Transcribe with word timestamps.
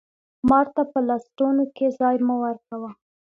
مار 0.49 0.67
ته 0.75 0.81
په 0.91 0.99
لستوڼي 1.07 1.65
کښي 1.75 1.87
ځای 1.99 2.15
مه 2.27 2.35
ورکوه 2.43 2.89